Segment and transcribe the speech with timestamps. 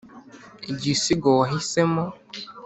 [0.71, 2.03] igisigo wahisemo,